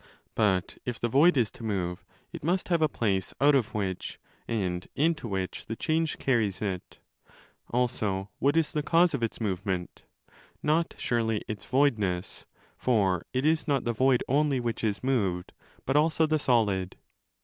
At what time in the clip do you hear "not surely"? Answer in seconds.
10.63-11.43